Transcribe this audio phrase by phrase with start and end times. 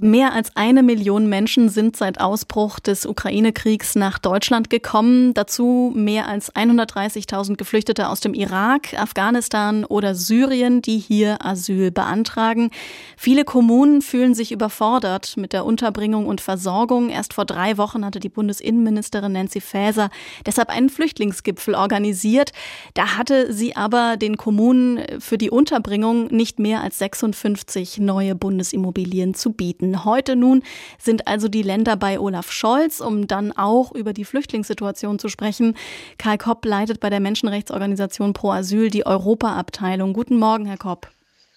[0.00, 5.34] Mehr als eine Million Menschen sind seit Ausbruch des Ukraine-Kriegs nach Deutschland gekommen.
[5.34, 12.70] Dazu mehr als 130.000 Geflüchtete aus dem Irak, Afghanistan oder Syrien, die hier Asyl beantragen.
[13.16, 17.10] Viele Kommunen fühlen sich überfordert mit der Unterbringung und Versorgung.
[17.10, 20.10] Erst vor drei Wochen hatte die Bundesinnenministerin Nancy Faeser
[20.46, 22.52] deshalb einen Flüchtlingsgipfel organisiert.
[22.94, 29.34] Da hatte sie aber den Kommunen für die Unterbringung nicht mehr als 56 neue Bundesimmobilien
[29.34, 29.87] zu bieten.
[30.04, 30.62] Heute nun
[30.98, 35.76] sind also die Länder bei Olaf Scholz, um dann auch über die Flüchtlingssituation zu sprechen.
[36.18, 40.12] Karl Kopp leitet bei der Menschenrechtsorganisation Pro Asyl die Europaabteilung.
[40.12, 41.08] Guten Morgen, Herr Kopp.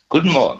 [0.09, 0.59] Guten Morgen.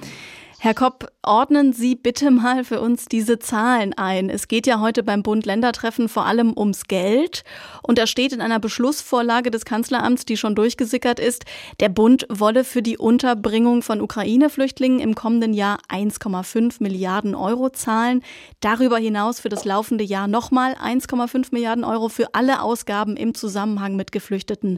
[0.64, 4.30] Herr Kopp, ordnen Sie bitte mal für uns diese Zahlen ein.
[4.30, 7.44] Es geht ja heute beim Bund-Länder-Treffen vor allem ums Geld.
[7.82, 11.46] Und da steht in einer Beschlussvorlage des Kanzleramts, die schon durchgesickert ist,
[11.80, 18.22] der Bund wolle für die Unterbringung von Ukraine-Flüchtlingen im kommenden Jahr 1,5 Milliarden Euro zahlen.
[18.60, 23.96] Darüber hinaus für das laufende Jahr nochmal 1,5 Milliarden Euro für alle Ausgaben im Zusammenhang
[23.96, 24.78] mit Geflüchteten.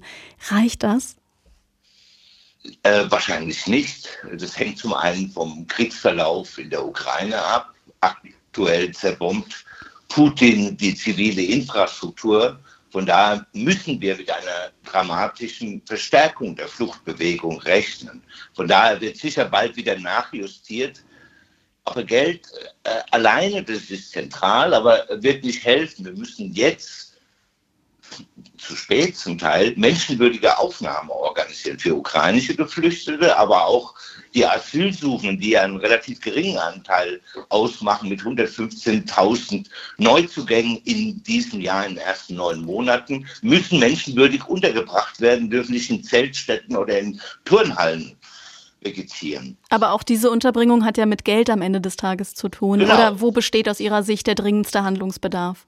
[0.49, 1.17] Reicht das?
[2.83, 4.09] Äh, wahrscheinlich nicht.
[4.38, 7.73] Das hängt zum einen vom Kriegsverlauf in der Ukraine ab.
[8.00, 9.66] Aktuell zerbombt
[10.08, 12.59] Putin die zivile Infrastruktur.
[12.92, 18.22] Von daher müssen wir mit einer dramatischen Verstärkung der Fluchtbewegung rechnen.
[18.53, 21.03] Von daher wird sicher bald wieder nachjustiert.
[21.86, 22.48] Aber Geld
[22.83, 26.05] äh, alleine, das ist zentral, aber wird nicht helfen.
[26.05, 27.12] Wir müssen jetzt
[28.84, 33.95] spät zum Teil menschenwürdige Aufnahme organisieren für ukrainische Geflüchtete, aber auch
[34.34, 39.67] die Asylsuchenden, die einen relativ geringen Anteil ausmachen mit 115.000
[39.98, 45.89] Neuzugängen in diesem Jahr in den ersten neun Monaten, müssen menschenwürdig untergebracht werden, dürfen nicht
[45.89, 48.17] in Zeltstätten oder in Turnhallen
[48.81, 49.58] vegetieren.
[49.70, 52.80] Aber auch diese Unterbringung hat ja mit Geld am Ende des Tages zu tun.
[52.80, 52.94] Genau.
[52.94, 55.67] Oder wo besteht aus Ihrer Sicht der dringendste Handlungsbedarf?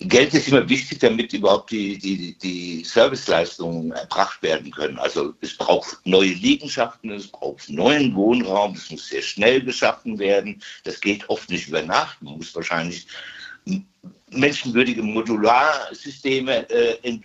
[0.00, 4.98] Geld ist immer wichtig, damit überhaupt die, die, die Serviceleistungen erbracht werden können.
[4.98, 10.62] Also es braucht neue Liegenschaften, es braucht neuen Wohnraum, es muss sehr schnell geschaffen werden.
[10.84, 12.22] Das geht oft nicht über Nacht.
[12.22, 13.06] Man muss wahrscheinlich
[14.30, 17.18] menschenwürdige Modularsysteme äh,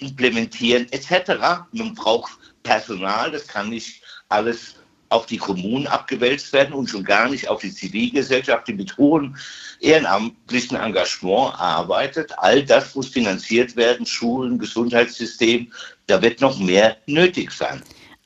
[0.00, 1.64] implementieren etc.
[1.72, 4.74] Man braucht Personal, das kann nicht alles
[5.12, 9.36] auf die Kommunen abgewälzt werden und schon gar nicht auf die Zivilgesellschaft, die mit hohem
[9.80, 12.32] ehrenamtlichen Engagement arbeitet.
[12.38, 15.70] All das muss finanziert werden, Schulen, Gesundheitssystem.
[16.06, 17.82] Da wird noch mehr nötig sein.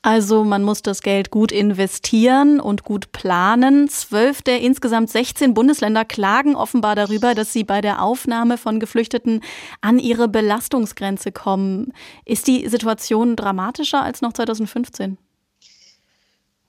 [0.06, 3.88] Also man muss das Geld gut investieren und gut planen.
[3.88, 9.40] Zwölf der insgesamt 16 Bundesländer klagen offenbar darüber, dass sie bei der Aufnahme von Geflüchteten
[9.80, 11.92] an ihre Belastungsgrenze kommen.
[12.24, 15.18] Ist die Situation dramatischer als noch 2015?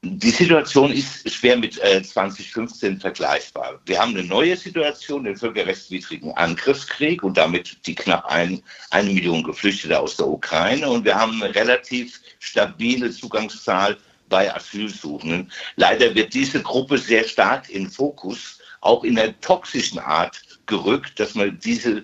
[0.03, 3.79] Die Situation ist schwer mit äh, 2015 vergleichbar.
[3.87, 9.43] Wir haben eine neue Situation, den völkerrechtswidrigen Angriffskrieg und damit die knapp ein, eine Million
[9.43, 10.87] Geflüchtete aus der Ukraine.
[10.87, 13.97] Und wir haben eine relativ stabile Zugangszahl
[14.29, 15.51] bei Asylsuchenden.
[15.77, 21.33] Leider wird diese Gruppe sehr stark in Fokus, auch in der toxischen Art gerückt, dass
[21.33, 22.03] man diese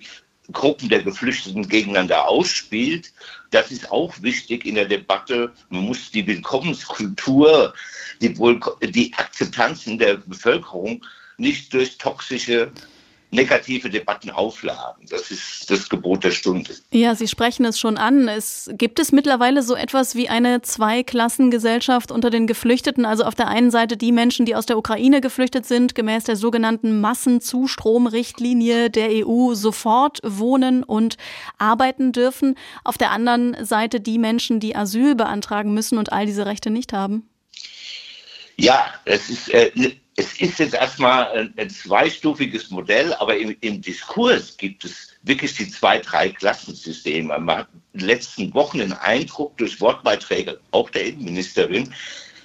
[0.52, 3.14] Gruppen der Geflüchteten gegeneinander ausspielt.
[3.52, 5.52] Das ist auch wichtig in der Debatte.
[5.70, 7.74] Man muss die Willkommenskultur,
[8.22, 8.34] die,
[8.90, 11.06] die Akzeptanz in der Bevölkerung
[11.38, 12.72] nicht durch toxische
[13.34, 15.06] negative Debatten aufladen.
[15.10, 16.72] Das ist das Gebot der Stunde.
[16.92, 18.28] Ja, Sie sprechen es schon an.
[18.28, 23.06] Es gibt es mittlerweile so etwas wie eine Zweiklassengesellschaft unter den Geflüchteten.
[23.06, 26.36] Also auf der einen Seite die Menschen, die aus der Ukraine geflüchtet sind, gemäß der
[26.36, 31.18] sogenannten Massenzustromrichtlinie der EU sofort wohnen und
[31.58, 32.56] arbeiten dürfen.
[32.84, 36.94] Auf der anderen Seite die Menschen, die Asyl beantragen müssen und all diese Rechte nicht
[36.94, 37.28] haben.
[38.58, 39.72] Ja, es ist äh,
[40.16, 45.56] es ist jetzt erstmal ein, ein zweistufiges Modell, aber im, im, Diskurs gibt es wirklich
[45.56, 47.38] die zwei, drei Klassensysteme.
[47.40, 51.94] Man hat in den letzten Wochen den Eindruck durch Wortbeiträge auch der Innenministerin,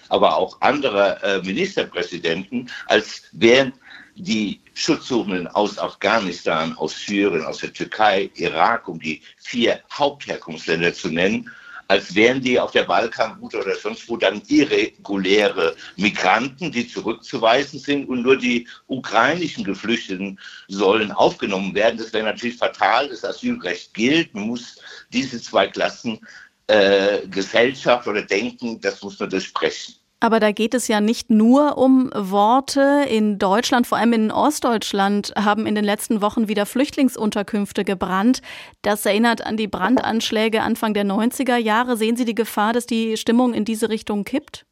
[0.09, 3.73] aber auch anderer äh, Ministerpräsidenten, als wären
[4.17, 11.09] die Schutzsuchenden aus Afghanistan, aus Syrien, aus der Türkei, Irak, um die vier Hauptherkunftsländer zu
[11.09, 11.51] nennen,
[11.89, 18.09] als wären die auf der Balkanroute oder sonst wo dann irreguläre Migranten, die zurückzuweisen sind
[18.09, 20.39] und nur die ukrainischen Geflüchteten
[20.69, 21.99] sollen aufgenommen werden.
[21.99, 23.09] Das wäre natürlich fatal.
[23.09, 24.35] Das Asylrecht gilt.
[24.35, 24.79] Man muss
[25.15, 26.21] diese zwei Klassen
[26.67, 29.95] äh, Gesellschaft oder Denken, das muss man durchbrechen.
[30.21, 33.07] Aber da geht es ja nicht nur um Worte.
[33.09, 38.43] In Deutschland, vor allem in Ostdeutschland, haben in den letzten Wochen wieder Flüchtlingsunterkünfte gebrannt.
[38.83, 41.97] Das erinnert an die Brandanschläge Anfang der 90er Jahre.
[41.97, 44.67] Sehen Sie die Gefahr, dass die Stimmung in diese Richtung kippt?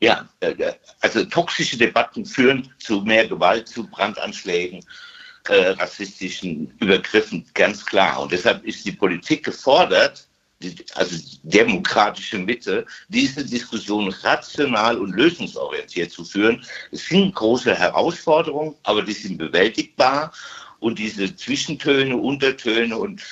[0.00, 0.54] Ja, äh,
[1.00, 4.84] also toxische Debatten führen zu mehr Gewalt, zu Brandanschlägen,
[5.48, 8.20] äh, rassistischen Übergriffen, ganz klar.
[8.20, 10.26] Und deshalb ist die Politik gefordert,
[10.94, 16.64] also demokratische Mitte, diese Diskussion rational und lösungsorientiert zu führen.
[16.90, 20.32] Es sind große Herausforderungen, aber die sind bewältigbar.
[20.80, 23.22] Und diese Zwischentöne, Untertöne und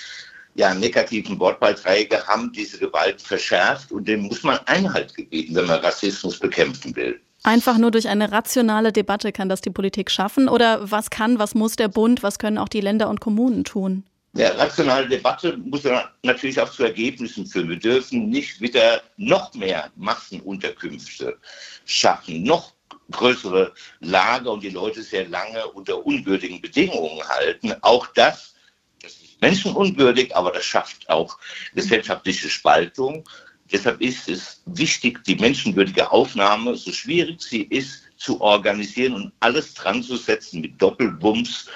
[0.55, 5.81] ja, negativen Wortbeiträge haben diese Gewalt verschärft und dem muss man Einhalt gebieten, wenn man
[5.81, 7.21] Rassismus bekämpfen will.
[7.45, 10.49] Einfach nur durch eine rationale Debatte kann das die Politik schaffen?
[10.49, 14.03] Oder was kann, was muss der Bund, was können auch die Länder und Kommunen tun?
[14.35, 15.83] Ja, rationale Debatte muss
[16.23, 17.71] natürlich auch zu Ergebnissen führen.
[17.71, 21.39] Wir dürfen nicht wieder noch mehr Massenunterkünfte
[21.87, 22.73] schaffen, noch
[23.11, 27.75] größere Lager und die Leute sehr lange unter unwürdigen Bedingungen halten.
[27.81, 28.55] Auch das,
[29.03, 31.39] das ist menschenunwürdig, aber das schafft auch
[31.75, 33.25] gesellschaftliche Spaltung.
[33.73, 39.75] Deshalb ist es wichtig, die menschenwürdige Aufnahme, so schwierig sie ist, zu organisieren und alles
[39.75, 41.69] dran zu setzen mit Doppelbums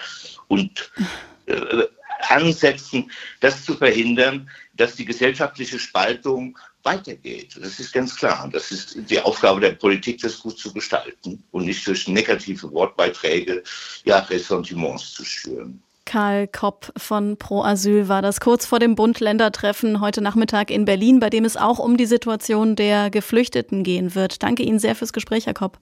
[0.49, 0.90] und
[1.46, 1.84] äh,
[2.30, 3.10] Ansätzen,
[3.40, 7.56] das zu verhindern, dass die gesellschaftliche Spaltung weitergeht.
[7.60, 8.48] Das ist ganz klar.
[8.52, 13.62] Das ist die Aufgabe der Politik, das gut zu gestalten und nicht durch negative Wortbeiträge
[14.04, 15.82] ja, Ressentiments zu schüren.
[16.04, 21.20] Karl Kopp von Pro Asyl war das kurz vor dem Bund-Länder-Treffen heute Nachmittag in Berlin,
[21.20, 24.42] bei dem es auch um die Situation der Geflüchteten gehen wird.
[24.42, 25.78] Danke Ihnen sehr fürs Gespräch, Herr Kopp.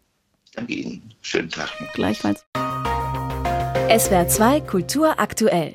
[0.54, 1.14] Danke Ihnen.
[1.22, 1.70] Schönen Tag.
[1.94, 2.44] Gleichfalls.
[3.98, 5.75] SWR 2 Kultur aktuell.